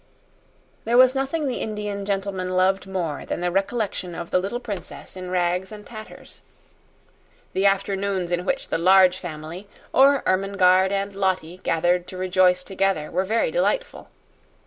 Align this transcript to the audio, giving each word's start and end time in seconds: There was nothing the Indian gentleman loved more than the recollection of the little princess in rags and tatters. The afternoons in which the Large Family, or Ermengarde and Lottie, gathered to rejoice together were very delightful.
There 0.83 0.97
was 0.97 1.13
nothing 1.13 1.45
the 1.47 1.59
Indian 1.61 2.07
gentleman 2.07 2.57
loved 2.57 2.87
more 2.87 3.23
than 3.23 3.39
the 3.41 3.51
recollection 3.51 4.15
of 4.15 4.31
the 4.31 4.39
little 4.39 4.59
princess 4.59 5.15
in 5.15 5.29
rags 5.29 5.71
and 5.71 5.85
tatters. 5.85 6.41
The 7.53 7.67
afternoons 7.67 8.31
in 8.31 8.43
which 8.43 8.69
the 8.69 8.79
Large 8.79 9.19
Family, 9.19 9.67
or 9.93 10.23
Ermengarde 10.25 10.91
and 10.91 11.13
Lottie, 11.15 11.57
gathered 11.61 12.07
to 12.07 12.17
rejoice 12.17 12.63
together 12.63 13.11
were 13.11 13.25
very 13.25 13.51
delightful. 13.51 14.09